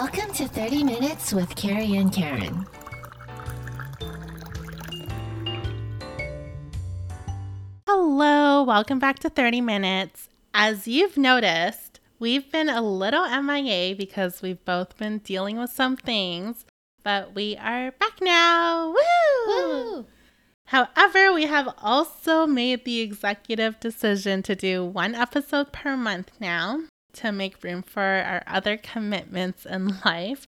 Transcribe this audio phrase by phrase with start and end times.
[0.00, 2.64] Welcome to 30 Minutes with Carrie and Karen.
[7.84, 10.28] Hello, welcome back to 30 Minutes.
[10.54, 15.96] As you've noticed, we've been a little MIA because we've both been dealing with some
[15.96, 16.64] things,
[17.02, 18.90] but we are back now.
[18.90, 19.46] Woo!
[19.48, 20.06] Woo!
[20.66, 26.82] However, we have also made the executive decision to do one episode per month now
[27.14, 30.46] to make room for our other commitments in life.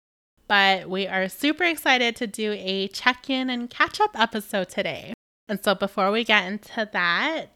[0.48, 5.12] But we are super excited to do a check in and catch up episode today.
[5.48, 7.46] And so, before we get into that,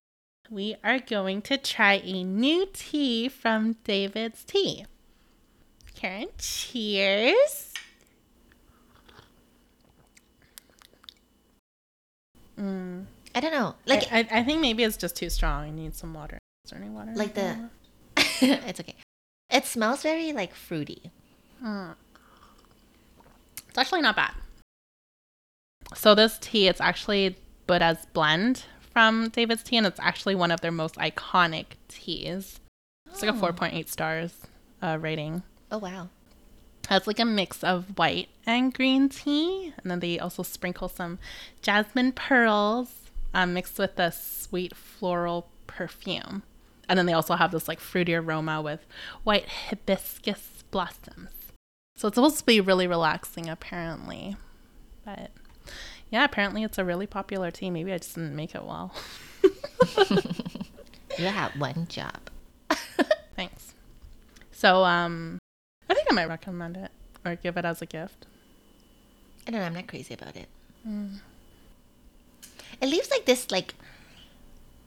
[0.51, 4.87] we are going to try a new tea from David's Tea.
[5.95, 7.73] Karen, cheers.
[12.59, 13.07] Mm.
[13.35, 13.75] I don't know.
[13.87, 15.65] Like, I, I, I think maybe it's just too strong.
[15.65, 16.39] I need some water.
[16.65, 17.13] Is there any water?
[17.15, 17.71] like the.
[18.67, 18.97] it's okay.
[19.51, 21.11] It smells very like fruity.
[21.63, 21.95] Mm.
[23.69, 24.33] It's actually not bad.
[25.95, 30.61] So this tea, it's actually Buddha's blend from David's Tea, and it's actually one of
[30.61, 32.61] their most iconic teas.
[33.09, 33.53] It's like a Oh.
[33.53, 34.35] 4.8 stars
[34.83, 35.43] uh, rating.
[35.71, 36.09] Oh wow.
[36.91, 41.19] It's like a mix of white and green tea, and then they also sprinkle some
[41.63, 46.43] jasmine pearls um, mixed with a sweet floral perfume.
[46.91, 48.85] And then they also have this like fruity aroma with
[49.25, 51.31] white hibiscus blossoms.
[51.97, 54.37] So it's supposed to be really relaxing, apparently.
[55.05, 55.31] But
[56.11, 57.71] yeah, apparently it's a really popular tea.
[57.71, 58.93] Maybe I just didn't make it well.
[61.19, 62.19] You had one job.
[63.37, 63.75] Thanks.
[64.53, 65.39] So um,
[65.89, 66.91] I think I might recommend it
[67.25, 68.27] or give it as a gift.
[69.47, 69.67] I don't know.
[69.67, 70.49] I'm not crazy about it.
[70.89, 71.19] Mm.
[72.81, 73.75] It leaves like this like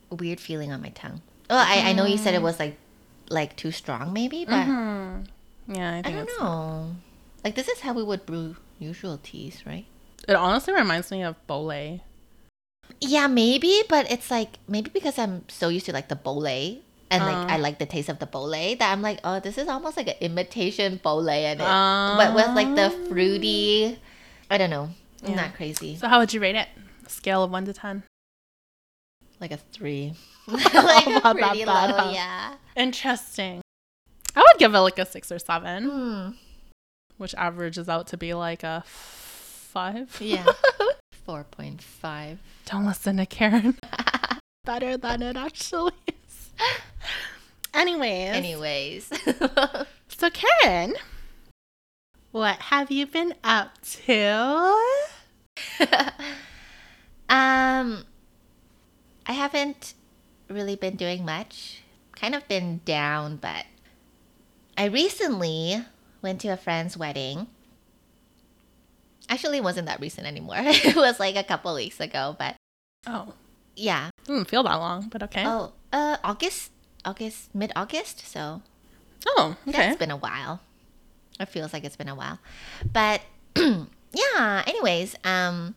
[0.10, 1.22] weird feeling on my tongue.
[1.50, 2.78] Oh, I, I know you said it was like
[3.30, 5.28] like too strong, maybe, but Mhm.
[5.68, 6.40] Yeah, I I think don't it's.
[6.40, 6.96] know.
[7.44, 9.86] Like this is how we would brew usual teas, right?
[10.28, 12.00] It honestly reminds me of bole.
[13.00, 17.26] Yeah, maybe, but it's like maybe because I'm so used to like the bole and
[17.26, 17.54] like Uh.
[17.54, 20.08] I like the taste of the bole that I'm like, oh, this is almost like
[20.08, 24.00] an imitation bole in it, but with like the fruity.
[24.50, 24.90] I don't know.
[25.26, 25.96] I'm not crazy.
[25.96, 26.68] So how would you rate it?
[27.08, 28.04] Scale of one to ten.
[29.40, 30.14] Like a three.
[30.48, 32.12] Like that pretty low, huh?
[32.14, 32.56] yeah.
[32.76, 33.62] Interesting.
[34.36, 36.30] I would give it like a six or seven, Hmm.
[37.18, 40.18] which averages out to be like a five.
[40.20, 40.46] Yeah.
[41.26, 42.40] Four point five.
[42.66, 43.78] Don't listen to Karen.
[44.66, 46.50] Better than it actually is.
[47.74, 49.10] Anyways, Anyways.
[50.10, 50.96] so Karen,
[52.32, 54.76] what have you been up to?
[57.30, 58.06] um
[59.26, 59.94] I haven't
[60.50, 61.82] really been doing much.
[62.16, 63.66] Kind of been down, but
[64.78, 65.84] I recently
[66.22, 67.48] went to a friend's wedding.
[69.30, 70.56] Actually, it wasn't that recent anymore.
[70.60, 72.56] it was like a couple weeks ago, but
[73.08, 73.34] Oh,
[73.76, 74.10] yeah.
[74.26, 75.44] didn't feel that long, but okay.
[75.46, 76.72] Oh, uh August,
[77.06, 78.62] August, mid-August, so
[79.26, 79.72] Oh, okay.
[79.72, 80.60] That's been a while.
[81.40, 82.40] It feels like it's been a while.
[82.92, 83.22] But
[83.56, 85.76] yeah, anyways, um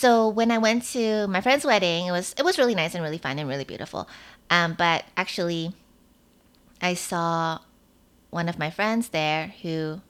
[0.00, 3.04] so when I went to my friend's wedding, it was it was really nice and
[3.04, 4.08] really fun and really beautiful.
[4.48, 5.74] Um but actually
[6.80, 7.58] I saw
[8.30, 10.00] one of my friends there who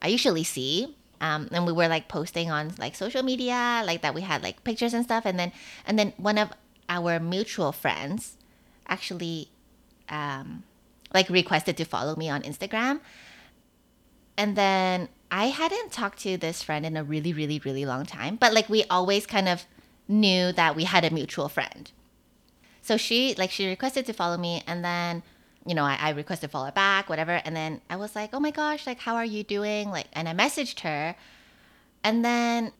[0.00, 0.94] I usually see.
[1.20, 4.62] Um, and we were like posting on like social media, like that we had like
[4.62, 5.50] pictures and stuff, and then
[5.86, 6.52] and then one of
[6.88, 8.36] our mutual friends
[8.86, 9.48] actually
[10.08, 10.62] um,
[11.12, 13.00] like requested to follow me on Instagram.
[14.36, 18.36] And then I hadn't talked to this friend in a really, really, really long time,
[18.36, 19.64] but like we always kind of
[20.08, 21.90] knew that we had a mutual friend.
[22.82, 25.22] So she like she requested to follow me and then
[25.66, 28.52] you know, I, I requested follow back, whatever, and then I was like, Oh my
[28.52, 29.90] gosh, like how are you doing?
[29.90, 31.16] Like and I messaged her
[32.04, 32.72] and then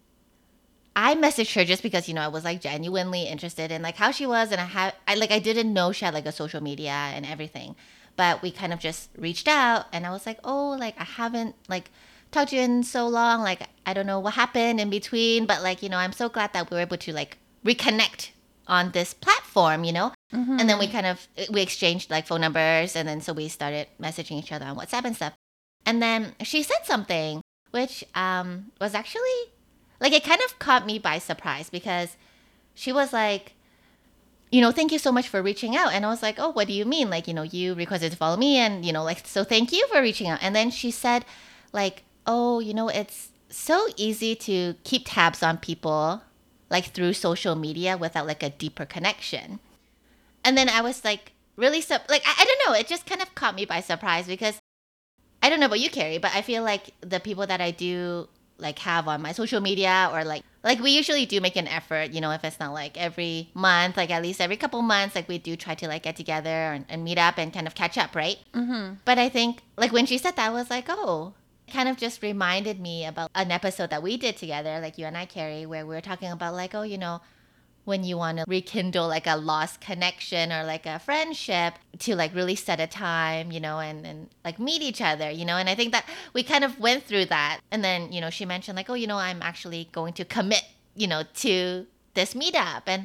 [0.94, 4.12] I messaged her just because you know I was like genuinely interested in like how
[4.12, 6.62] she was, and I had I like I didn't know she had like a social
[6.62, 7.76] media and everything,
[8.16, 11.54] but we kind of just reached out, and I was like, oh, like I haven't
[11.68, 11.90] like
[12.30, 15.62] talked to you in so long, like I don't know what happened in between, but
[15.62, 18.30] like you know I'm so glad that we were able to like reconnect
[18.68, 22.96] on this platform, you know, and then we kind of we exchanged like phone numbers,
[22.96, 25.34] and then so we started messaging each other on WhatsApp and stuff,
[25.84, 27.40] and then she said something
[27.72, 29.38] which um was actually
[30.00, 32.16] like it kind of caught me by surprise because
[32.74, 33.52] she was like
[34.50, 35.92] you know thank you so much for reaching out.
[35.92, 37.10] And i was like oh what do you mean?
[37.10, 39.86] Like you know you requested to follow me and you know like so thank you
[39.88, 40.38] for reaching out.
[40.42, 41.24] And then she said
[41.72, 46.22] like oh you know it's so easy to keep tabs on people
[46.70, 49.60] like through social media without like a deeper connection
[50.44, 53.22] and then i was like really sup like I, I don't know it just kind
[53.22, 54.58] of caught me by surprise because
[55.42, 58.26] I don't know about you, Carrie, but I feel like the people that I do
[58.58, 62.10] like have on my social media or like like we usually do make an effort
[62.10, 65.28] you know if it's not like every month like at least every couple months like
[65.28, 67.98] we do try to like get together and, and meet up and kind of catch
[67.98, 68.94] up right Mm-hmm.
[69.04, 71.34] but i think like when she said that I was like oh
[71.72, 75.16] kind of just reminded me about an episode that we did together like you and
[75.16, 77.20] i carrie where we were talking about like oh you know
[77.86, 82.34] when you want to rekindle like a lost connection or like a friendship to like
[82.34, 85.56] really set a time, you know, and, and like meet each other, you know.
[85.56, 86.04] And I think that
[86.34, 87.60] we kind of went through that.
[87.70, 90.64] And then, you know, she mentioned like, oh, you know, I'm actually going to commit,
[90.96, 92.82] you know, to this meetup.
[92.86, 93.04] And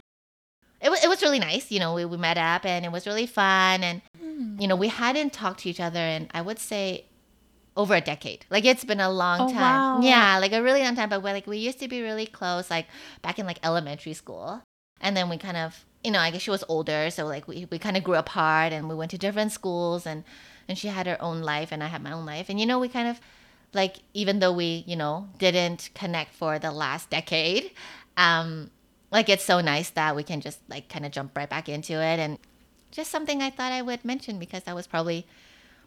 [0.81, 1.71] it was, it was really nice.
[1.71, 3.83] You know, we, we met up and it was really fun.
[3.83, 4.59] And, hmm.
[4.59, 7.05] you know, we hadn't talked to each other And I would say,
[7.77, 8.45] over a decade.
[8.49, 9.61] Like it's been a long Oh, time.
[9.61, 10.01] wow.
[10.01, 11.09] Yeah, like a really long time.
[11.09, 12.87] But we like we used to be really close, like
[13.21, 14.61] back in like elementary school.
[14.99, 17.65] And then we kind of, you know, I guess she was older, so like we,
[17.71, 20.23] we kind of grew apart and we went to different schools and
[20.67, 22.49] and she had her own life and I had my own life.
[22.49, 23.19] And you know, we kind of
[23.73, 27.71] like even though we, you know, didn't connect for the last decade,
[28.17, 28.69] um
[29.11, 31.93] like it's so nice that we can just like kind of jump right back into
[31.93, 32.37] it and
[32.91, 35.25] just something I thought I would mention because that was probably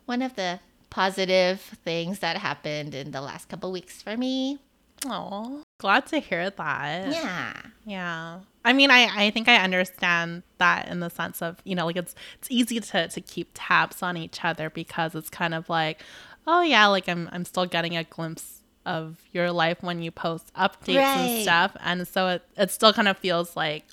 [0.06, 0.60] one of the
[0.94, 4.58] positive things that happened in the last couple weeks for me.
[5.06, 7.08] Oh, glad to hear that.
[7.10, 7.52] Yeah.
[7.84, 8.38] Yeah.
[8.64, 11.96] I mean, I, I think I understand that in the sense of, you know, like
[11.96, 16.00] it's it's easy to, to keep tabs on each other because it's kind of like,
[16.46, 20.52] oh yeah, like I'm I'm still getting a glimpse of your life when you post
[20.54, 21.16] updates Right.
[21.18, 21.76] and stuff.
[21.80, 23.84] And so it, it still kind of feels like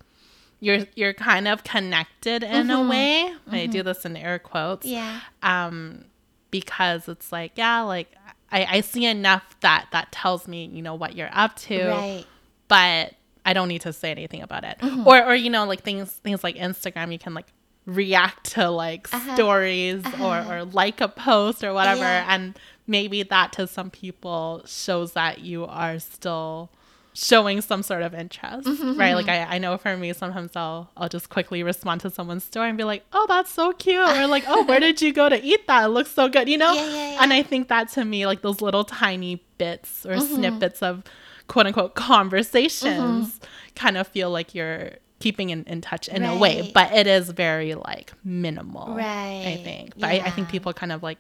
[0.60, 2.90] you're you're kind of connected in a Mhm.
[2.90, 3.34] way.
[3.50, 5.22] I do this in air quotes Yeah.
[5.42, 6.06] um
[6.52, 8.08] because it's like yeah like
[8.52, 12.26] I, I see enough that that tells me you know what you're up to Right.
[12.68, 13.14] but
[13.46, 15.08] i don't need to say anything about it Mm-hmm.
[15.08, 17.48] or or you know like things things like instagram you can like
[17.86, 19.34] react to like Uh-huh.
[19.36, 20.28] stories Uh-huh.
[20.50, 22.26] or or like a post or whatever Yeah.
[22.30, 26.70] and maybe that to some people shows that you are still
[27.14, 29.14] showing some sort of interest Mm-hmm, right?
[29.16, 32.70] Like I, I know for me sometimes i'll i'll just quickly respond to someone's story
[32.70, 35.42] and be like oh that's so cute or like oh where did you go to
[35.44, 35.86] eat that?
[35.86, 36.74] It looks so good you know?
[36.74, 37.18] Yeah, yeah, yeah.
[37.24, 40.36] and i think that to me like those little tiny bits or Mm-hmm.
[40.36, 41.04] snippets of
[41.48, 43.40] quote unquote conversations
[43.76, 47.30] kind of feel like you're keeping in, in touch in a way but it is
[47.30, 49.44] very like minimal right.
[49.46, 49.94] i think.
[50.00, 51.20] But I, I think people kind of like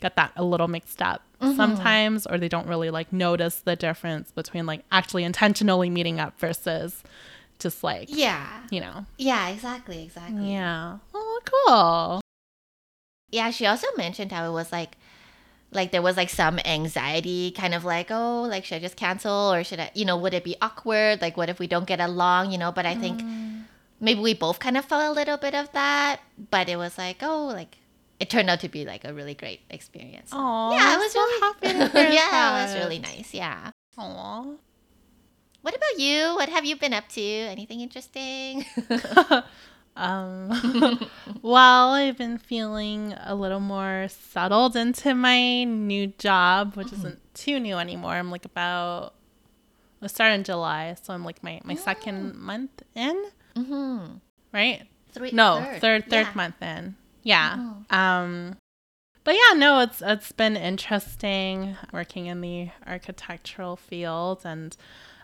[0.00, 1.56] get that a little mixed up Mhm.
[1.56, 6.38] sometimes or they don't really like notice the difference between like actually intentionally meeting up
[6.38, 7.02] versus
[7.58, 8.46] just like Yeah.
[8.70, 10.52] you know Yeah, exactly, exactly.
[10.52, 12.20] yeah oh cool
[13.30, 14.96] Yeah, she also mentioned how it was like
[15.72, 19.52] like there was like some anxiety kind of like, oh, like should I just cancel
[19.52, 21.20] or should I you know, would it be awkward?
[21.20, 22.70] Like what if we don't get along, you know?
[22.70, 23.22] But I think
[24.00, 26.20] maybe we both kind of felt a little bit of that,
[26.50, 27.78] but it was like, oh, like
[28.20, 30.30] it turned out to be like a really great experience.
[30.32, 33.34] oh yeah, it was really happy Yeah, it was really nice.
[33.34, 33.70] Yeah.
[33.98, 34.44] Aw.
[35.62, 36.34] What about you?
[36.34, 37.22] What have you been up to?
[37.22, 38.64] Anything interesting?
[39.96, 40.98] Um,
[41.42, 47.60] well, I've been feeling a little more settled into my new job, which isn't too
[47.60, 48.14] new anymore.
[48.14, 49.14] I'm like about,
[50.02, 53.24] I started in July, so I'm like my, my second month in,
[53.56, 54.14] mm-hmm.
[54.52, 54.82] right?
[55.12, 56.32] Three, No, third third yeah.
[56.34, 56.96] month in.
[57.24, 57.56] Yeah.
[57.56, 57.92] Mhm.
[57.92, 58.56] Um,
[59.24, 64.76] but yeah, no, it's it's been interesting working in the architectural field, and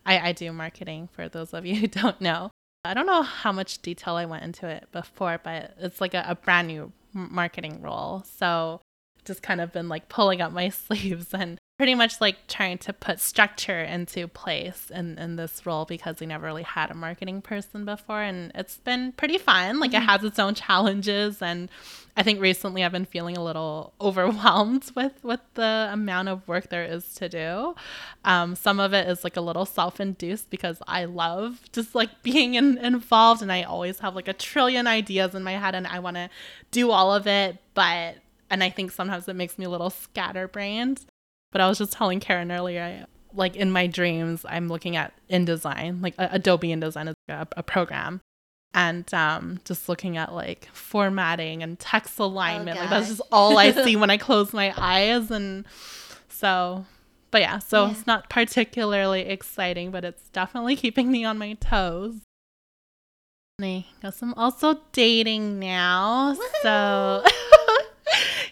[0.07, 2.51] I, I do marketing for those of you who don't know.
[2.85, 6.25] I don't know how much detail I went into it before, but it's like a,
[6.27, 8.25] a brand new marketing role.
[8.39, 8.81] So
[9.27, 12.93] just kind of been like pulling up my sleeves and pretty much like trying to
[12.93, 17.41] put structure into place in, in this role because we never really had a marketing
[17.41, 18.21] person before.
[18.21, 19.81] And it's been pretty fun.
[19.81, 21.41] Like it has its own challenges.
[21.41, 21.71] And
[22.19, 26.69] I think recently I've been feeling a little overwhelmed with, with the amount of work
[26.69, 27.75] there is to do.
[28.27, 32.23] Um, some of it is like a little self induced because I love just like
[32.23, 35.87] being in, involved and I always have like a trillion ideas in my head and
[35.87, 36.29] I want to
[36.73, 37.57] do all of it.
[37.73, 38.17] But,
[38.51, 41.07] and I think sometimes it makes me a little scatterbrained.
[41.53, 45.13] But I was just telling Karen earlier, I, like in my dreams, I'm looking at
[45.31, 48.21] InDesign, like uh, Adobe InDesign is a, a program.
[48.73, 53.73] And um, just looking at like formatting and text alignment, like that's just all I
[53.73, 55.33] see when I close my eyes.
[55.33, 55.65] And
[56.29, 56.85] so,
[57.33, 57.91] but yeah, so Yeah.
[57.91, 62.15] it's not particularly exciting, but it's definitely keeping me on my toes.
[63.61, 66.35] I guess I'm also dating now.
[66.63, 67.25] So,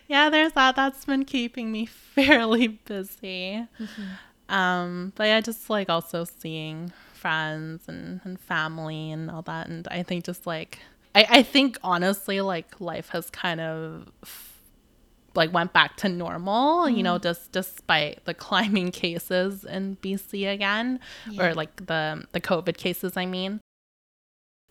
[0.08, 0.74] yeah, there's that.
[0.74, 3.66] That's been keeping me fairly busy.
[4.48, 9.68] Um, but yeah, just like also seeing friends and, and family and all that.
[9.68, 10.78] And I think just like,
[11.14, 14.08] I, I think honestly, like life has kind of
[15.34, 16.96] like went back to normal, mm.
[16.96, 21.00] you know, just despite the climbing cases in BC again
[21.30, 21.50] yeah.
[21.50, 23.60] or like the the COVID cases, I mean.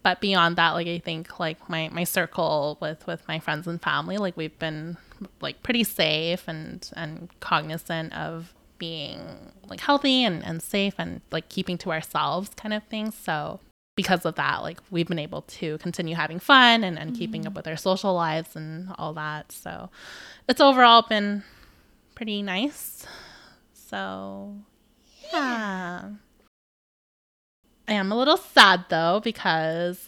[0.03, 3.82] But beyond that, like I think like my my circle with with my friends and
[3.82, 4.98] family, like we've been
[5.41, 9.19] like pretty safe and and cognizant of being
[9.67, 13.12] like healthy and, and safe and like keeping to ourselves kind of thing.
[13.12, 13.59] So
[13.95, 17.19] because of that, like we've been able to continue having fun and, and mm-hmm.
[17.19, 19.51] keeping up with our social lives and all that.
[19.51, 19.89] So
[20.47, 21.43] it's overall been
[22.15, 23.05] pretty nice.
[23.74, 24.55] So
[25.33, 26.12] yeah.
[27.88, 30.07] I am a little sad though because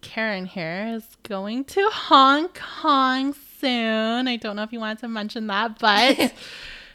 [0.00, 4.28] Karen here is going to Hong Kong soon.
[4.28, 6.32] I don't know if you wanted to mention that, but here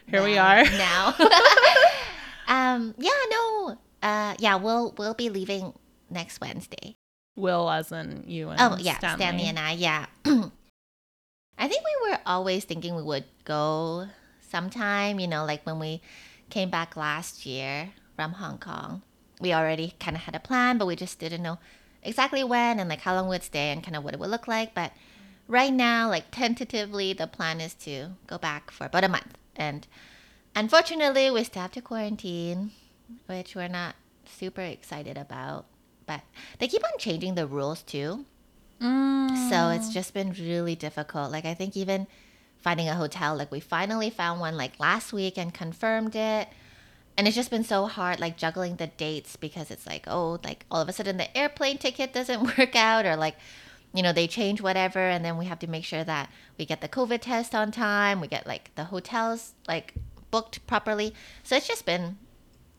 [0.08, 0.64] now, we are.
[0.64, 1.14] Now.
[2.48, 3.78] um yeah, no.
[4.02, 5.72] Uh yeah, we'll we'll be leaving
[6.10, 6.96] next Wednesday.
[7.36, 9.72] Will, as in you and oh yeah, Stanley, Stanley and I.
[9.72, 14.06] Yeah, I think we were always thinking we would go
[14.40, 15.18] sometime.
[15.18, 16.00] You know, like when we
[16.50, 19.02] came back last year from Hong Kong,
[19.40, 21.58] we already kind of had a plan, but we just didn't know
[22.02, 24.46] exactly when and like how long we'd stay and kind of what it would look
[24.46, 24.74] like.
[24.74, 24.92] But
[25.48, 29.38] right now, like tentatively, the plan is to go back for about a month.
[29.56, 29.86] And
[30.54, 32.72] unfortunately, we still have to quarantine,
[33.26, 33.94] which we're not
[34.26, 35.66] super excited about
[36.06, 36.20] but
[36.58, 38.24] they keep on changing the rules too.
[38.80, 39.50] Mm.
[39.50, 41.30] So it's just been really difficult.
[41.30, 42.06] Like I think even
[42.58, 46.48] finding a hotel, like we finally found one like last week and confirmed it.
[47.16, 50.66] And it's just been so hard, like juggling the dates because it's like, oh, like
[50.68, 53.36] all of a sudden the airplane ticket doesn't work out, or like,
[53.94, 56.82] you know, they change whatever, and then we have to make sure that we get
[56.82, 59.94] the COVID test on time, we get like the hotels like
[60.30, 61.14] booked properly.
[61.42, 62.18] So it's just been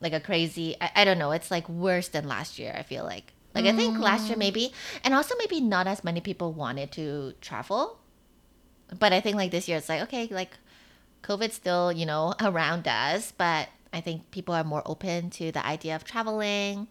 [0.00, 3.04] like a crazy I, I don't know it's like worse than last year i feel
[3.04, 3.72] like like mm.
[3.72, 4.40] i think last year mm.
[4.40, 4.72] maybe
[5.04, 7.98] and also maybe not as many people wanted to travel
[8.98, 10.50] but i think like this year it's like okay like
[11.22, 15.64] covid's still you know around us but i think people are more open to the
[15.66, 16.86] idea of traveling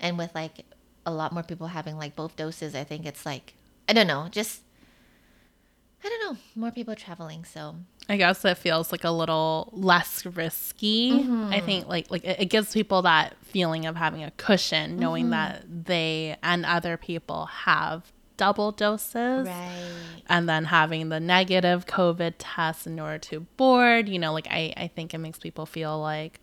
[0.00, 0.64] and with like
[1.04, 3.54] a lot more people having like both doses i think it's like
[3.88, 4.62] i don't know just
[6.04, 7.44] I don't know, more people traveling.
[7.44, 7.74] So
[8.08, 11.12] I guess it feels like a little less risky.
[11.12, 11.50] Mm-hmm.
[11.52, 15.32] I think like like it, gives people that feeling of having a cushion, knowing mm-hmm.
[15.32, 20.22] that they and other people have double doses, right.
[20.28, 24.08] and then having the negative COVID test in order to board.
[24.08, 26.38] You know, like I I think it makes people feel like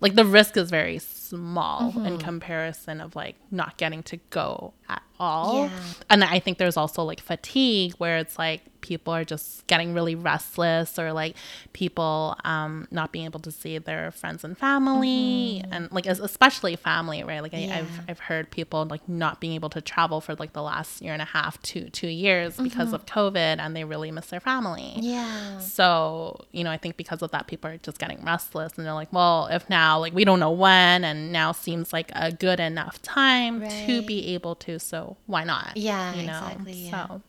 [0.00, 2.06] like the risk is very small mm-hmm.
[2.06, 5.66] in comparison of like not getting to go at all.
[5.66, 5.80] Yeah.
[6.10, 10.14] And I think there's also like fatigue where it's like people are just getting really
[10.14, 11.36] restless or like
[11.74, 15.72] people um, not being able to see their friends and family mm-hmm.
[15.74, 17.42] and like especially family, right?
[17.42, 17.58] Like yeah.
[17.58, 21.02] I, have I've heard people like not being able to travel for like the last
[21.02, 22.64] year and a half to two years mm-hmm.
[22.64, 24.94] because of COVID and they really miss their family.
[24.96, 25.58] Yeah.
[25.58, 28.94] So, you know, I think because of that, people are just getting restless and they're
[28.94, 32.58] like, well, if now like we don't know when and now seems like a good
[32.58, 33.86] enough time right.
[33.86, 35.76] to be able to, so why not?
[35.76, 36.38] Yeah, you know?
[36.38, 36.72] exactly.
[36.72, 37.06] Yeah.
[37.06, 37.22] So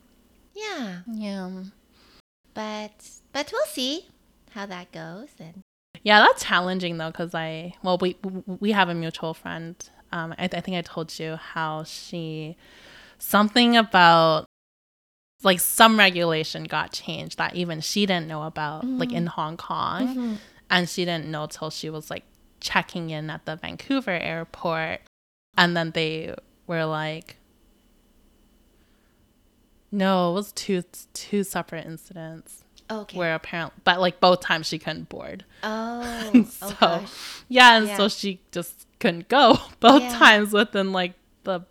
[0.60, 1.00] yeah.
[1.12, 1.64] Yeah.
[2.54, 4.08] But but we'll see
[4.52, 5.62] how that goes and
[6.04, 8.18] yeah, that's challenging though, because I well, we
[8.60, 9.76] we have a mutual friend.
[10.12, 12.58] Um, I, I think I told you how she
[13.18, 14.46] something about
[15.44, 18.98] like some regulation got changed that even she didn't know about, mm-hmm.
[18.98, 20.34] like in Hong Kong, mm-hmm.
[20.70, 22.24] and she didn't know till she was like
[22.60, 25.02] checking in at the Vancouver airport,
[25.58, 26.34] and then they
[26.68, 27.38] were like,
[29.92, 32.64] no, it was two two separate incidents.
[32.92, 33.18] Okay.
[33.18, 35.46] Where apparently, but like both times she couldn't board.
[35.64, 36.46] Oh.
[36.50, 37.12] so oh
[37.48, 37.98] yeah, and yeah.
[37.98, 40.18] so she just couldn't go both yeah.
[40.18, 41.62] times within like the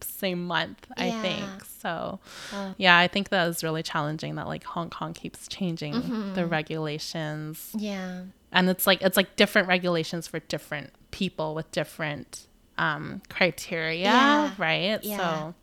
[0.00, 0.86] same month.
[0.96, 1.04] Yeah.
[1.04, 2.20] I think so.
[2.52, 2.74] Oh.
[2.76, 4.34] Yeah, I think that is really challenging.
[4.34, 6.34] That like Hong Kong keeps changing mm-hmm.
[6.34, 7.70] the regulations.
[7.76, 8.22] Yeah.
[8.52, 12.46] And it's like it's like different regulations for different people with different
[12.78, 14.98] um criteria, right?
[15.02, 15.16] Yeah.
[15.16, 15.54] So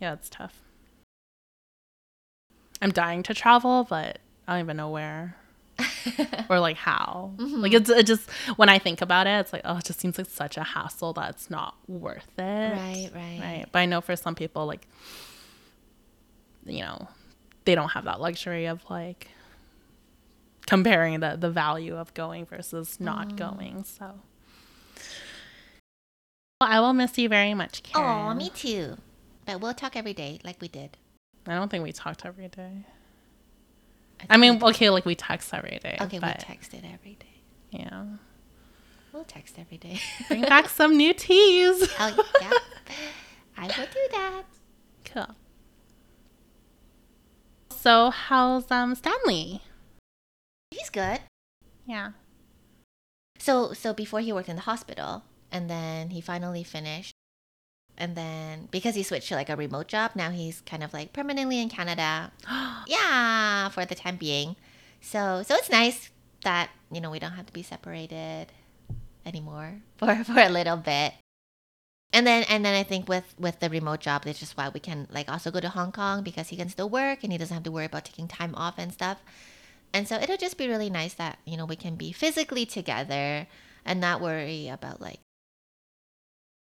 [0.00, 0.67] yeah, it's tough.
[2.80, 5.36] I'm dying to travel, but I don't even know where
[6.48, 7.32] or like how.
[7.36, 7.60] Mm-hmm.
[7.60, 10.18] Like it's it just when I think about it, it's like oh, it just seems
[10.18, 12.42] like such a hassle that it's not worth it.
[12.42, 13.66] Right, right, right.
[13.70, 14.86] But I know for some people, like
[16.66, 17.08] you know,
[17.64, 19.28] they don't have that luxury of like
[20.66, 23.36] comparing the the value of going versus not mm.
[23.36, 23.84] going.
[23.84, 24.20] So.
[26.60, 28.30] Well, I will miss you very much, Karen.
[28.30, 28.96] Oh, me too.
[29.46, 30.96] But we'll talk every day like we did.
[31.48, 32.84] I don't think we talked every day.
[34.20, 35.96] I, I mean, okay, like we text every day.
[36.00, 37.40] Okay, we texted every day.
[37.70, 38.04] Yeah.
[39.12, 40.00] We'll text every day.
[40.28, 41.88] Bring back some new teas.
[41.98, 42.50] oh, yeah.
[43.56, 44.42] I will do that.
[45.04, 45.34] Cool.
[47.70, 49.62] So how's um Stanley?
[50.70, 51.20] He's good.
[51.86, 52.12] Yeah.
[53.38, 57.12] So so before he worked in the hospital and then he finally finished
[57.98, 61.12] and then because he switched to like a remote job, now he's kind of like
[61.12, 62.32] permanently in Canada.
[62.86, 64.56] yeah, for the time being.
[65.00, 66.10] So so it's nice
[66.44, 68.46] that, you know, we don't have to be separated
[69.26, 71.14] anymore for for a little bit.
[72.12, 74.80] And then and then I think with with the remote job, that's just why we
[74.80, 77.54] can like also go to Hong Kong because he can still work and he doesn't
[77.54, 79.18] have to worry about taking time off and stuff.
[79.92, 83.46] And so it'll just be really nice that, you know, we can be physically together
[83.84, 85.20] and not worry about like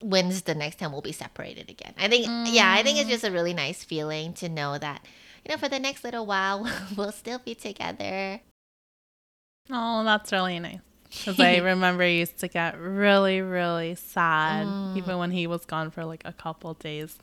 [0.01, 1.95] when's the next time we'll be separated again.
[1.99, 3.13] I think yeah, I think it's Mm.
[3.13, 5.05] just a really nice feeling to know that,
[5.45, 6.67] you know, for the next little while
[6.97, 8.41] we'll still be together.
[9.71, 10.81] Oh, that's really nice.
[11.11, 14.97] Because I remember I used to get really, really sad Mm.
[14.97, 17.17] even when he was gone for like a couple days.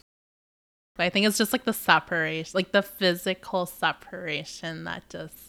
[0.95, 5.46] But I think it's just like the separation, like the physical separation that just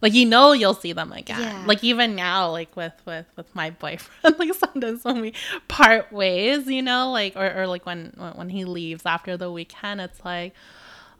[0.00, 1.40] like you know you'll see them again.
[1.40, 1.64] Yeah.
[1.66, 5.34] Like even now, like with with with my boyfriend, like sometimes when we
[5.68, 10.00] part ways, you know, like or, or like when when he leaves after the weekend,
[10.00, 10.54] it's like,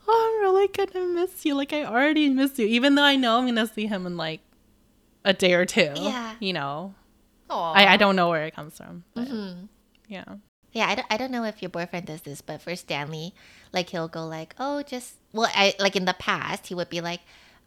[0.08, 1.54] oh, I'm really gonna miss you.
[1.54, 4.40] Like I already miss you, even though I know I'm gonna see him in like
[5.24, 5.92] a day or two.
[5.96, 6.34] Yeah.
[6.40, 6.94] You know,
[7.50, 7.76] Aww.
[7.76, 9.04] I, I don't know where it comes from.
[9.14, 9.68] But Mhm.
[10.08, 10.24] Yeah.
[10.72, 13.34] Yeah, I don't, I don't know if your boyfriend does this, but for Stanley,
[13.72, 17.00] like he'll go like, oh, just well, I like in the past he would be
[17.00, 17.20] like,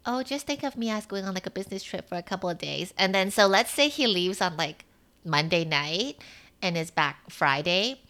[0.06, 2.50] oh, just think of me as going on like a business trip for a couple
[2.50, 4.84] of days, and then so let's say he leaves on like
[5.24, 6.18] Monday night
[6.62, 8.00] and is back Friday,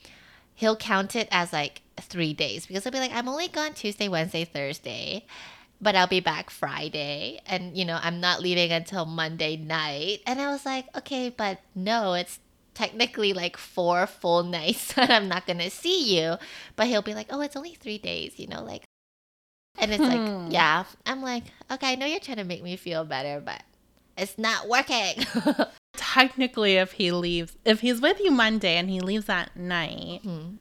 [0.55, 4.09] he'll count it as like three days because he'll be like, I'm only gone Tuesday,
[4.09, 5.25] Wednesday, Thursday.
[5.81, 10.21] But I'll be back Friday, and you know I'm not leaving until Monday night.
[10.27, 12.39] And I was like, okay, but no, it's
[12.75, 16.37] technically like four full nights that I'm not gonna see you.
[16.77, 18.85] But he'll be like, oh, it's only three days, you know, like.
[19.79, 20.09] And it's Hmm.
[20.45, 20.85] like, yeah.
[21.07, 23.63] I'm like, okay, I know you're trying to make me feel better, but
[24.17, 25.25] it's not working.
[25.97, 30.57] Technically, if he leaves, if he's with you Monday and he leaves at night, Hmm.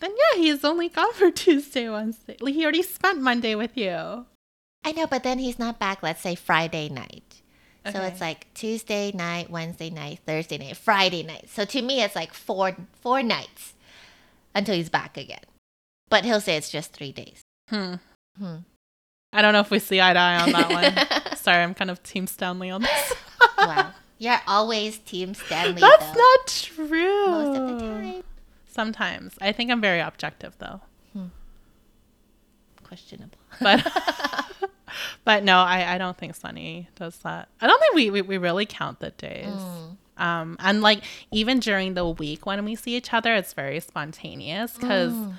[0.00, 2.36] then yeah, he's only gone for Tuesday, Wednesday.
[2.40, 4.26] Like he already spent Monday with you.
[4.84, 7.22] I know, but then he's not back, let's say Friday night.
[7.92, 11.48] So it's like Tuesday night, Wednesday night, Thursday night, Friday night.
[11.48, 13.74] So to me, it's like four four nights
[14.56, 15.44] until he's back again.
[16.10, 17.42] But he'll say it's just three days.
[17.68, 17.94] Hmm.
[18.38, 18.56] Hmm.
[19.32, 21.36] I don't know if we see eye to eye on that one.
[21.36, 23.12] Sorry, I'm kind of Team Stanley on this.
[23.58, 23.90] wow.
[24.18, 26.14] You're always Team Stanley, That's though.
[26.14, 27.26] not true.
[27.26, 28.22] most of the time.
[28.66, 29.34] Sometimes.
[29.40, 30.80] I think I'm very objective though.
[32.82, 33.36] Questionable.
[33.60, 33.84] But
[35.24, 37.48] but no, I, I don't think Sunny does that.
[37.60, 39.46] I don't think we, we, we really count the days.
[39.46, 39.96] Mm.
[40.18, 41.02] Um, and like
[41.32, 45.34] even during the week when we see each other, it's very spontaneous because Mm.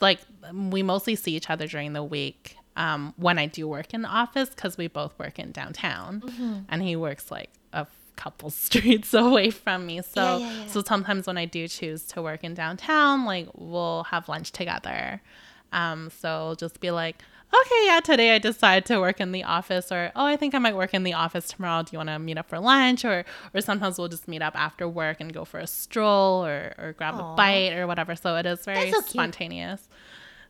[0.00, 0.20] Like
[0.52, 2.56] we mostly see each other during the week.
[2.76, 6.58] Um, when I do work in the office, because we both work in downtown, Mm-hmm.
[6.68, 10.02] and he works like a couple streets away from me.
[10.02, 10.66] So Yeah, yeah, yeah.
[10.66, 15.22] so sometimes when I do choose to work in downtown, like we'll have lunch together.
[15.72, 17.22] Um, so just be like,
[17.60, 20.58] okay, yeah, today I decided to work in the office, or oh, I think I
[20.58, 21.82] might work in the office tomorrow.
[21.82, 23.04] Do you want to meet up for lunch?
[23.04, 26.74] Or or sometimes we'll just meet up after work and go for a stroll or
[26.78, 27.32] or grab Aw.
[27.32, 28.16] a bite or whatever.
[28.16, 29.88] So it is very so spontaneous.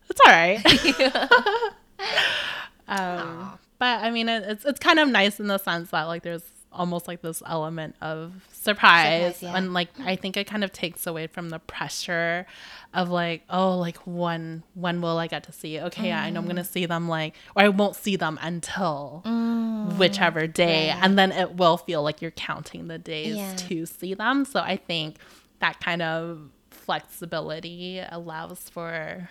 [0.09, 0.61] It's all right.
[2.87, 6.23] um, but I mean, it, it's it's kind of nice in the sense that like
[6.23, 6.43] there's
[6.75, 9.57] almost like this element of surprise, Surprise, yeah.
[9.57, 12.45] and like I think it kind of takes away from the pressure
[12.93, 15.83] of like oh like when when will I get to see it?
[15.85, 19.23] Okay, yeah, I know I'm gonna see them like or I won't see them until
[19.25, 19.97] Mm.
[19.97, 20.99] whichever day, right.
[21.03, 23.55] and then it will feel like you're counting the days Yeah.
[23.55, 24.45] to see them.
[24.45, 25.17] So I think
[25.59, 29.29] that kind of flexibility allows for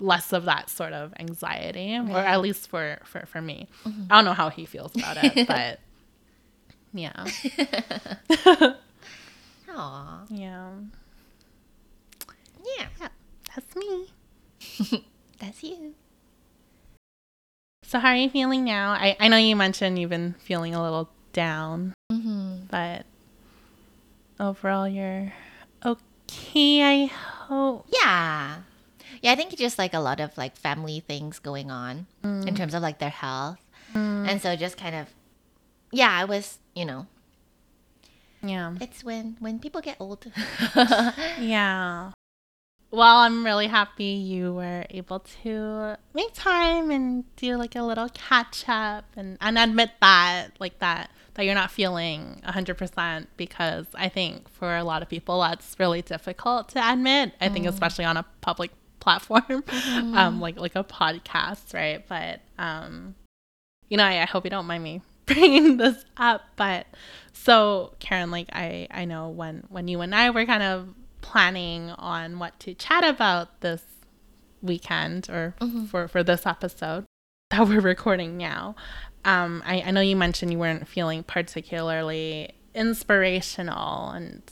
[0.00, 4.04] less of that sort of anxiety or at least for for, for me Mm-hmm.
[4.10, 5.78] i don't know how he feels about it but
[6.94, 7.24] yeah
[9.68, 10.22] Aw.
[10.30, 10.70] yeah
[12.64, 13.08] Yeah.
[13.54, 14.06] that's me
[15.40, 15.94] That's you.
[17.82, 20.82] so how are you feeling now i, I know you mentioned you've been feeling a
[20.82, 22.66] little down Mm-hmm.
[22.70, 23.06] but
[24.38, 25.32] overall you're
[25.84, 28.58] okay i hope Yeah.
[29.22, 32.74] Yeah, I think just like a lot of like family things going on in terms
[32.74, 33.56] of like their health.
[33.94, 35.08] And so just kind of
[35.90, 37.06] yeah, I was, you know,
[38.42, 40.26] yeah it's when when people get old.
[41.38, 42.12] Yeah.
[42.94, 48.08] Well, I'm really happy you were able to make time and do like a little
[48.10, 54.08] catch up and, and admit that, like that, that you're not feeling 100% because I
[54.08, 57.32] think for a lot of people that's really difficult to admit.
[57.40, 60.16] I think, especially on a public platform, mm-hmm.
[60.16, 62.06] um, like like a podcast, right?
[62.08, 63.16] But um,
[63.88, 66.86] you know, I, I hope you don't mind me bringing this up, but
[67.32, 71.90] so Karen, like I I know when when you and I were kind of planning
[71.90, 73.82] on what to chat about this
[74.62, 75.84] weekend or mm-hmm.
[75.86, 77.04] for for this episode
[77.50, 78.74] that we're recording now.
[79.24, 84.42] Um, I, I know you mentioned you weren't feeling particularly inspirational and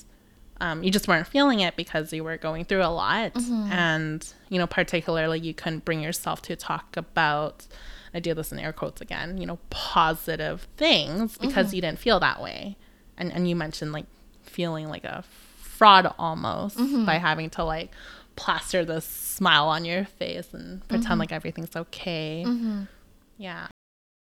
[0.60, 3.72] um, you just weren't feeling it because you were going through a lot mm-hmm.
[3.72, 7.66] and you know particularly you couldn't bring yourself to talk about
[8.14, 11.76] i do this in air quotes again you know positive things because mm-hmm.
[11.76, 12.76] you didn't feel that way
[13.16, 14.06] and and you mentioned like
[14.42, 15.24] feeling like a
[15.56, 17.04] fraud almost mm-hmm.
[17.04, 17.90] by having to like
[18.36, 21.20] plaster this smile on your face and pretend mm-hmm.
[21.20, 22.82] like everything's okay mm-hmm.
[23.38, 23.66] yeah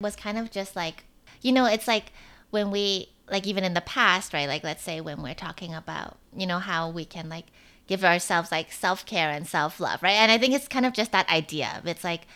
[0.01, 1.05] was kind of just like
[1.41, 2.11] you know it's like
[2.49, 4.47] when we like even in the past, right?
[4.47, 7.45] Like let's say when we're talking about, you know, how we can like
[7.87, 10.11] give ourselves like self-care and self-love, right?
[10.17, 11.81] And I think it's kind of just that idea.
[11.85, 12.27] It's like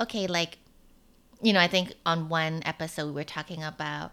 [0.00, 0.58] okay, like
[1.42, 4.12] you know, I think on one episode we were talking about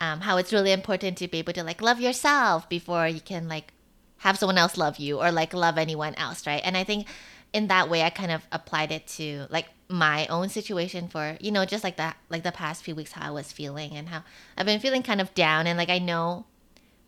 [0.00, 3.48] um, how it's really important to be able to like love yourself before you can
[3.48, 3.72] like
[4.18, 6.60] have someone else love you or like love anyone else, right?
[6.64, 7.06] And I think
[7.52, 11.50] in that way I kind of applied it to like my own situation for you
[11.50, 14.22] know just like that like the past few weeks how I was feeling and how
[14.56, 16.44] I've been feeling kind of down and like I know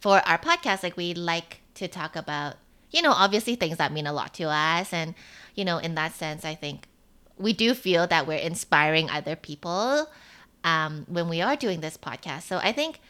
[0.01, 2.55] for our podcast like we like to talk about
[2.90, 5.14] you know obviously things that mean a lot to us and
[5.55, 6.88] you know in that sense I think
[7.40, 10.09] we do feel that we're inspiring other people
[10.62, 12.42] um, when we are doing this podcast.
[12.42, 13.00] So I think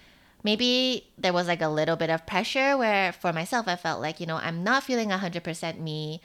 [0.42, 4.20] maybe there was like a little bit of pressure where for myself I felt like
[4.20, 6.20] you know I'm not feeling 100% me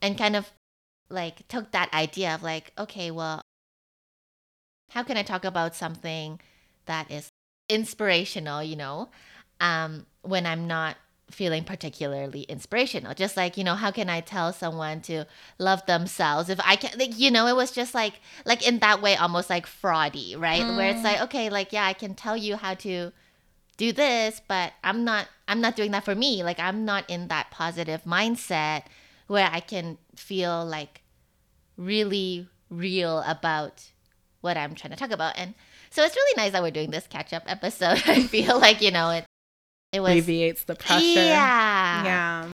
[0.00, 0.50] and kind of
[1.10, 3.40] like took that idea of like, okay, well,
[4.90, 6.40] how can I talk about something
[6.86, 7.28] that is
[7.68, 9.08] inspirational, you know,
[9.60, 10.96] um, when I'm not
[11.30, 13.14] feeling particularly inspirational?
[13.14, 15.24] Just like, you know, how can I tell someone to
[15.58, 19.02] love themselves if I can, like, you know, it was just like, like in that
[19.02, 20.62] way, almost like fraudy, right?
[20.62, 20.76] Mm.
[20.76, 21.24] Where it's like, mm.
[21.24, 23.12] okay, like, yeah, I can tell you how to
[23.76, 26.42] do this, but I'm not, I'm not doing that for me.
[26.42, 28.84] Like, I'm not in that positive mindset
[29.26, 31.02] where I can feel like
[31.76, 33.84] really real about
[34.40, 35.38] what I'm trying to talk about.
[35.38, 35.54] And
[35.90, 38.02] so it's really nice that we're doing this catch up episode.
[38.06, 39.24] I feel like, you know, it
[39.92, 41.04] it was alleviates the pressure.
[41.04, 42.04] Yeah.
[42.04, 42.50] Yeah.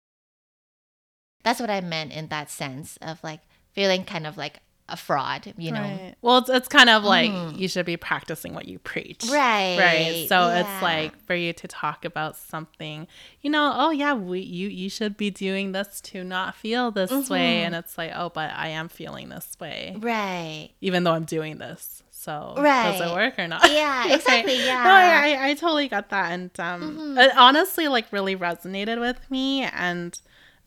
[1.42, 3.40] That's what I meant in that sense of like
[3.72, 5.80] feeling kind of like a fraud, you know.
[5.80, 6.14] Right.
[6.20, 7.56] Well, it's, it's kind of like mm.
[7.56, 9.24] you should be practicing what you preach.
[9.30, 9.78] Right.
[9.78, 10.26] Right.
[10.28, 10.60] So yeah.
[10.60, 13.06] it's like for you to talk about something,
[13.40, 17.10] you know, oh yeah, we you you should be doing this to not feel this
[17.10, 17.32] mm-hmm.
[17.32, 20.70] way and it's like, "Oh, but I am feeling this way." Right.
[20.80, 22.02] Even though I'm doing this.
[22.20, 22.98] So right.
[22.98, 23.70] does it work or not?
[23.72, 24.58] Yeah, exactly.
[24.62, 24.84] Yeah.
[24.84, 26.32] no, I, I, I totally got that.
[26.32, 27.18] And um mm-hmm.
[27.18, 30.18] it honestly like really resonated with me and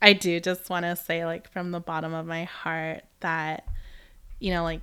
[0.01, 3.67] I do just want to say like from the bottom of my heart that
[4.39, 4.81] you know, like,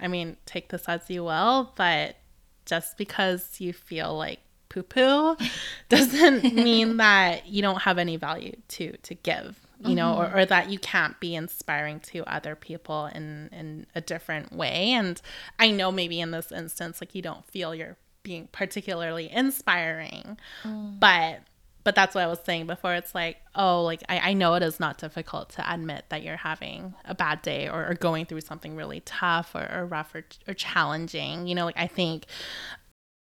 [0.00, 2.16] I mean, take this as you will, but
[2.64, 5.36] just because you feel like poo poo
[5.88, 10.36] doesn't mean that you don't have any value to to give you know mm-hmm.
[10.36, 14.90] or, or that you can't be inspiring to other people in in a different way
[14.92, 15.20] and
[15.58, 20.98] i know maybe in this instance like you don't feel you're being particularly inspiring mm.
[20.98, 21.40] but
[21.86, 22.94] but that's what I was saying before.
[22.94, 26.36] It's like, oh, like I, I know it is not difficult to admit that you're
[26.36, 30.24] having a bad day or, or going through something really tough or, or rough or,
[30.48, 31.46] or challenging.
[31.46, 32.26] You know, like I think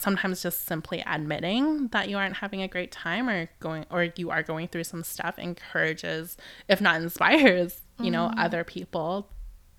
[0.02, 4.30] sometimes just simply admitting that you aren't having a great time or going or you
[4.30, 6.36] are going through some stuff encourages,
[6.68, 8.40] if not inspires, you know, mm-hmm.
[8.40, 9.28] other people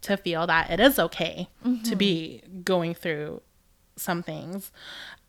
[0.02, 1.84] to feel that it is okay mm-hmm.
[1.84, 3.42] to be going through
[3.96, 4.72] some things.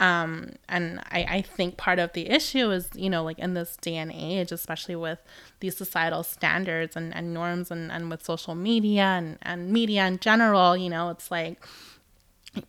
[0.01, 3.77] Um, and I, I think part of the issue is, you know, like in this
[3.77, 5.19] day and age, especially with
[5.61, 10.19] these societal standards and, and norms and, and with social media and, and media in
[10.19, 11.65] general, you know, it's like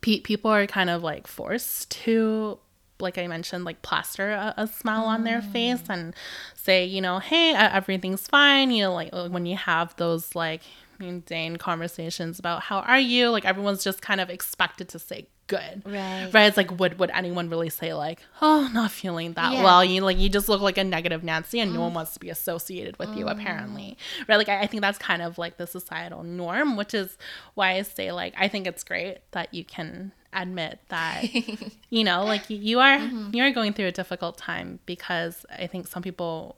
[0.00, 2.58] pe- people are kind of like forced to
[2.98, 5.08] like I mentioned, like plaster a, a smile mm.
[5.08, 5.90] on their face mm.
[5.90, 6.14] and
[6.54, 8.70] say, you know, hey, everything's fine.
[8.70, 10.62] You know, like when you have those like
[10.98, 15.82] mundane conversations about how are you, like everyone's just kind of expected to say good.
[15.84, 16.28] Right.
[16.32, 16.46] Right.
[16.46, 19.62] It's like would would anyone really say like, oh, not feeling that yeah.
[19.62, 19.84] well?
[19.84, 21.74] You like you just look like a negative Nancy and mm.
[21.74, 21.96] no one mm.
[21.96, 23.18] wants to be associated with mm.
[23.18, 23.96] you apparently.
[24.28, 24.36] Right.
[24.36, 27.16] Like I, I think that's kind of like the societal norm, which is
[27.54, 31.24] why I say like I think it's great that you can admit that
[31.88, 33.30] you know like you are mm-hmm.
[33.32, 36.56] you are going through a difficult time because I think some people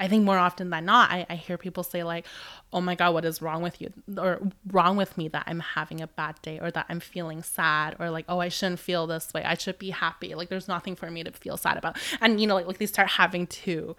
[0.00, 2.26] I think more often than not, I, I hear people say, like,
[2.72, 3.92] oh my God, what is wrong with you?
[4.16, 4.40] Or
[4.72, 8.10] wrong with me that I'm having a bad day or that I'm feeling sad or
[8.10, 9.44] like, oh, I shouldn't feel this way.
[9.44, 10.34] I should be happy.
[10.34, 11.98] Like, there's nothing for me to feel sad about.
[12.22, 13.94] And, you know, like, like they start having to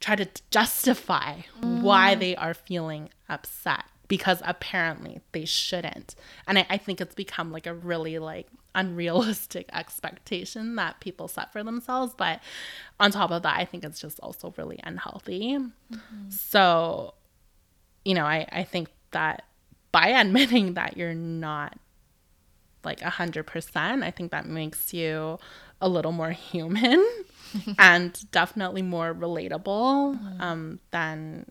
[0.00, 1.82] try to justify mm.
[1.82, 3.84] why they are feeling upset.
[4.08, 6.14] Because apparently they shouldn't.
[6.46, 11.52] And I, I think it's become like a really like unrealistic expectation that people set
[11.52, 12.14] for themselves.
[12.16, 12.40] But
[13.00, 15.56] on top of that, I think it's just also really unhealthy.
[15.58, 16.30] Mm-hmm.
[16.30, 17.14] So,
[18.04, 19.44] you know, I, I think that
[19.92, 21.78] by admitting that you're not
[22.84, 25.38] like a hundred percent, I think that makes you
[25.80, 27.04] a little more human
[27.78, 30.40] and definitely more relatable mm-hmm.
[30.40, 31.46] um, than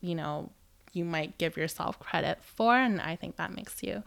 [0.00, 0.50] you know
[0.98, 2.76] you might give yourself credit for.
[2.76, 4.02] And I think that makes you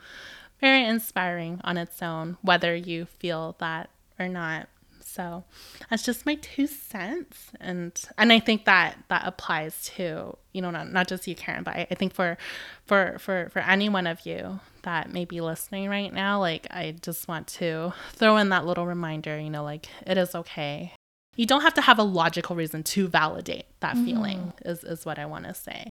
[0.59, 4.67] very inspiring on its own, whether you feel that or not.
[5.03, 5.43] So
[5.89, 7.51] that's just my two cents.
[7.59, 11.63] And and I think that that applies to, you know, not, not just you, Karen,
[11.63, 12.37] but I, I think for
[12.85, 16.95] for for for any one of you that may be listening right now, like I
[17.01, 20.93] just want to throw in that little reminder, you know, like it is okay.
[21.35, 24.05] You don't have to have a logical reason to validate that mm-hmm.
[24.05, 25.89] feeling, is, is what I want to say.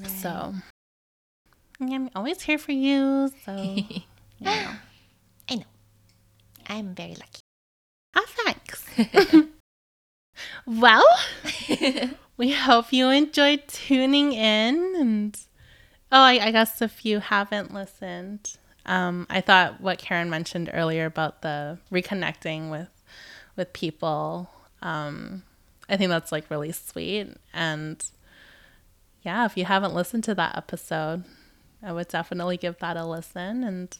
[0.00, 0.10] Right.
[0.10, 0.54] So
[1.80, 3.32] I'm always here for you.
[3.44, 4.02] So you
[4.40, 4.70] know.
[5.48, 5.64] I know.
[6.66, 7.40] I'm very lucky.
[8.14, 8.84] Ah, thanks.
[10.66, 11.06] well,
[12.36, 14.94] we hope you enjoyed tuning in.
[14.96, 15.38] And
[16.10, 21.06] oh, I, I guess if you haven't listened, um, I thought what Karen mentioned earlier
[21.06, 22.88] about the reconnecting with
[23.56, 24.50] with people.
[24.82, 25.42] Um,
[25.88, 28.04] I think that's like really sweet and
[29.26, 31.24] yeah, if you haven't listened to that episode,
[31.82, 33.64] I would definitely give that a listen.
[33.64, 33.98] And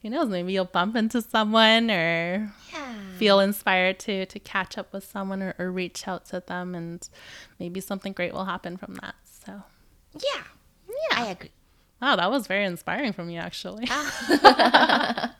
[0.00, 2.94] who knows, maybe you'll bump into someone or yeah.
[3.18, 7.06] feel inspired to to catch up with someone or, or reach out to them, and
[7.58, 9.16] maybe something great will happen from that.
[9.44, 9.60] So,
[10.14, 10.44] yeah,
[10.88, 11.50] yeah, I agree.
[12.00, 13.86] Wow, that was very inspiring from you, actually.
[13.90, 15.30] I'm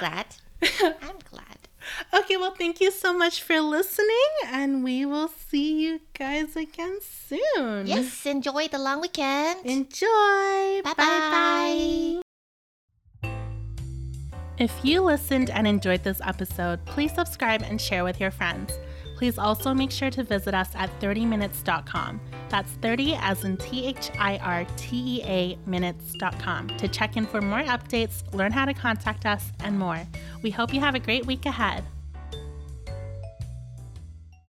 [0.00, 0.26] glad.
[0.62, 1.41] I'm glad.
[2.14, 6.98] Okay, well, thank you so much for listening, and we will see you guys again
[7.00, 7.86] soon.
[7.86, 9.64] Yes, enjoy the long weekend.
[9.64, 10.82] Enjoy.
[10.82, 12.22] Bye bye.
[14.58, 18.78] If you listened and enjoyed this episode, please subscribe and share with your friends.
[19.22, 22.20] Please also make sure to visit us at 30minutes.com.
[22.48, 27.26] That's 30 as in T H I R T E A minutes.com to check in
[27.26, 30.02] for more updates, learn how to contact us, and more.
[30.42, 31.84] We hope you have a great week ahead.